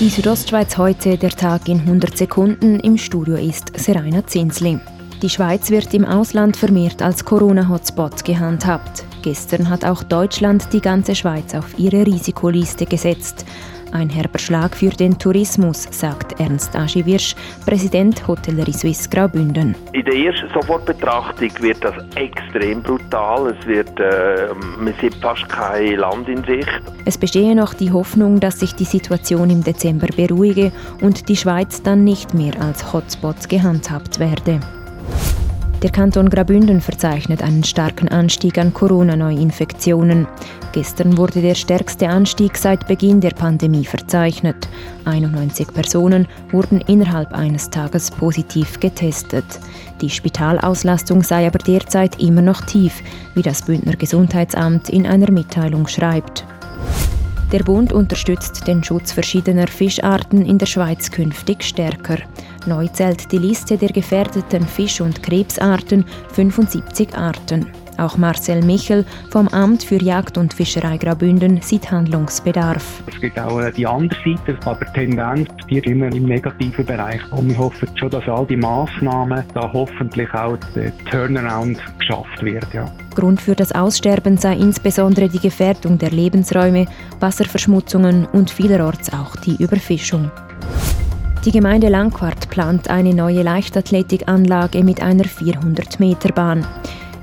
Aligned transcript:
Die 0.00 0.10
Südostschweiz 0.10 0.78
heute, 0.78 1.18
der 1.18 1.30
Tag 1.30 1.68
in 1.68 1.80
100 1.80 2.16
Sekunden. 2.16 2.78
Im 2.78 2.96
Studio 2.96 3.34
ist 3.34 3.76
Seraina 3.76 4.24
Zinsli. 4.24 4.78
Die 5.22 5.28
Schweiz 5.28 5.70
wird 5.70 5.92
im 5.92 6.04
Ausland 6.04 6.56
vermehrt 6.56 7.02
als 7.02 7.24
Corona-Hotspot 7.24 8.24
gehandhabt. 8.24 9.04
Gestern 9.22 9.68
hat 9.68 9.84
auch 9.84 10.04
Deutschland 10.04 10.72
die 10.72 10.80
ganze 10.80 11.16
Schweiz 11.16 11.52
auf 11.52 11.76
ihre 11.80 12.06
Risikoliste 12.06 12.86
gesetzt. 12.86 13.44
Ein 13.92 14.10
herber 14.10 14.38
Schlag 14.38 14.76
für 14.76 14.90
den 14.90 15.18
Tourismus, 15.18 15.88
sagt 15.90 16.38
Ernst 16.40 16.76
Aschi-Wirsch, 16.76 17.34
Präsident 17.64 18.26
Hotellerie 18.28 18.72
Suisse 18.72 19.08
Graubünden. 19.08 19.74
In 19.92 20.04
der 20.04 20.14
ersten 20.14 20.48
Sofortbetrachtung 20.52 21.50
wird 21.60 21.82
das 21.82 21.94
extrem 22.16 22.82
brutal. 22.82 23.54
Es 23.58 23.66
wird, 23.66 23.98
äh, 23.98 24.48
man 24.78 24.94
sieht 25.00 25.14
fast 25.16 25.48
kein 25.48 25.96
Land 25.96 26.28
in 26.28 26.44
Sicht. 26.44 26.68
Es 27.04 27.16
bestehe 27.16 27.54
noch 27.54 27.74
die 27.74 27.90
Hoffnung, 27.90 28.40
dass 28.40 28.60
sich 28.60 28.74
die 28.74 28.84
Situation 28.84 29.50
im 29.50 29.64
Dezember 29.64 30.08
beruhige 30.14 30.70
und 31.00 31.28
die 31.28 31.36
Schweiz 31.36 31.82
dann 31.82 32.04
nicht 32.04 32.34
mehr 32.34 32.60
als 32.60 32.92
Hotspot 32.92 33.48
gehandhabt 33.48 34.18
werde. 34.20 34.60
Der 35.82 35.90
Kanton 35.90 36.28
Graubünden 36.28 36.80
verzeichnet 36.80 37.40
einen 37.40 37.62
starken 37.62 38.08
Anstieg 38.08 38.58
an 38.58 38.74
Corona-Neuinfektionen. 38.74 40.26
Gestern 40.72 41.16
wurde 41.16 41.40
der 41.40 41.54
stärkste 41.54 42.08
Anstieg 42.08 42.58
seit 42.58 42.88
Beginn 42.88 43.20
der 43.20 43.30
Pandemie 43.30 43.84
verzeichnet. 43.84 44.68
91 45.04 45.68
Personen 45.72 46.26
wurden 46.50 46.80
innerhalb 46.80 47.32
eines 47.32 47.70
Tages 47.70 48.10
positiv 48.10 48.80
getestet. 48.80 49.44
Die 50.00 50.10
Spitalauslastung 50.10 51.22
sei 51.22 51.46
aber 51.46 51.58
derzeit 51.60 52.20
immer 52.20 52.42
noch 52.42 52.62
tief, 52.62 53.00
wie 53.34 53.42
das 53.42 53.62
Bündner 53.62 53.94
Gesundheitsamt 53.94 54.88
in 54.88 55.06
einer 55.06 55.30
Mitteilung 55.30 55.86
schreibt. 55.86 56.44
Der 57.50 57.60
Bund 57.60 57.94
unterstützt 57.94 58.66
den 58.66 58.84
Schutz 58.84 59.10
verschiedener 59.12 59.66
Fischarten 59.66 60.44
in 60.44 60.58
der 60.58 60.66
Schweiz 60.66 61.10
künftig 61.10 61.62
stärker. 61.62 62.18
Neu 62.66 62.88
zählt 62.88 63.32
die 63.32 63.38
Liste 63.38 63.78
der 63.78 63.88
gefährdeten 63.88 64.66
Fisch- 64.66 65.00
und 65.00 65.22
Krebsarten 65.22 66.04
75 66.32 67.16
Arten. 67.16 67.66
Auch 67.98 68.16
Marcel 68.16 68.64
Michel 68.64 69.04
vom 69.30 69.48
Amt 69.48 69.82
für 69.82 70.00
Jagd 70.00 70.38
und 70.38 70.54
Fischerei 70.54 70.96
Graubünden 70.96 71.60
sieht 71.60 71.90
Handlungsbedarf. 71.90 73.02
Es 73.08 73.20
gibt 73.20 73.38
auch 73.38 73.60
äh, 73.60 73.72
die 73.72 73.86
andere 73.86 74.18
Seite, 74.24 74.56
aber 74.64 74.84
die 74.84 74.92
Tendenz 74.92 75.48
ist 75.68 75.86
immer 75.86 76.06
im 76.06 76.24
negativen 76.24 76.86
Bereich. 76.86 77.20
Und 77.32 77.48
wir 77.48 77.58
hoffen 77.58 77.88
schon, 77.96 78.10
dass 78.10 78.26
all 78.28 78.46
die 78.46 78.56
Massnahmen 78.56 79.42
da 79.52 79.70
hoffentlich 79.72 80.32
auch 80.32 80.56
der 80.76 80.96
Turnaround 81.10 81.78
geschafft 81.98 82.42
wird. 82.42 82.66
Ja. 82.72 82.90
Grund 83.14 83.40
für 83.40 83.56
das 83.56 83.72
Aussterben 83.72 84.36
sei 84.36 84.54
insbesondere 84.54 85.28
die 85.28 85.40
Gefährdung 85.40 85.98
der 85.98 86.10
Lebensräume, 86.10 86.86
Wasserverschmutzungen 87.18 88.26
und 88.26 88.50
vielerorts 88.50 89.12
auch 89.12 89.34
die 89.36 89.60
Überfischung. 89.60 90.30
Die 91.44 91.52
Gemeinde 91.52 91.88
Langquart 91.88 92.50
plant 92.50 92.90
eine 92.90 93.14
neue 93.14 93.42
Leichtathletikanlage 93.42 94.82
mit 94.82 95.00
einer 95.00 95.24
400-Meter-Bahn. 95.24 96.66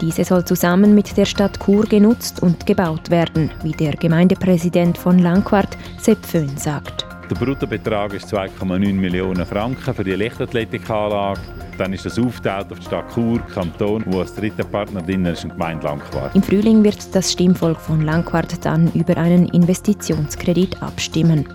Diese 0.00 0.24
soll 0.24 0.44
zusammen 0.46 0.94
mit 0.94 1.14
der 1.18 1.26
Stadt 1.26 1.58
Chur 1.62 1.84
genutzt 1.84 2.42
und 2.42 2.64
gebaut 2.64 3.10
werden, 3.10 3.50
wie 3.62 3.72
der 3.72 3.92
Gemeindepräsident 3.92 4.96
von 4.96 5.18
Langquart, 5.18 5.76
Sepp 5.98 6.24
Föhn, 6.24 6.56
sagt. 6.56 7.04
Der 7.28 7.34
Bruttobetrag 7.34 8.14
ist 8.14 8.32
2,9 8.32 8.94
Millionen 8.94 9.44
Franken 9.44 9.94
für 9.94 10.02
die 10.02 10.12
Leichtathletikanlage. 10.12 11.40
Dann 11.76 11.92
ist 11.92 12.06
das 12.06 12.18
aufgeteilt 12.18 12.72
auf 12.72 12.78
die 12.78 12.86
Stadt 12.86 13.14
Chur, 13.14 13.40
Kanton, 13.54 14.02
wo 14.06 14.20
als 14.20 14.34
dritter 14.34 14.64
Partner 14.64 15.02
drin 15.02 15.26
ist, 15.26 15.44
die 15.44 15.48
Gemeinde 15.48 15.86
Langquart. 15.86 16.34
Im 16.34 16.42
Frühling 16.42 16.82
wird 16.82 17.14
das 17.14 17.32
Stimmvolk 17.32 17.78
von 17.78 18.00
Langquart 18.00 18.64
dann 18.64 18.90
über 18.94 19.16
einen 19.18 19.48
Investitionskredit 19.48 20.82
abstimmen. 20.82 21.46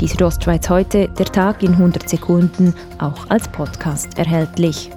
Die 0.00 0.08
Südostschweiz 0.08 0.68
heute, 0.68 1.08
der 1.08 1.26
Tag 1.26 1.62
in 1.62 1.72
100 1.72 2.08
Sekunden, 2.08 2.74
auch 2.98 3.30
als 3.30 3.48
Podcast 3.48 4.18
erhältlich. 4.18 4.90